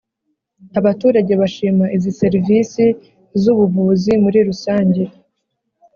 [0.79, 2.85] Abaturage bashima izi serivisi
[3.41, 5.03] z’ubuvuzi muri rusange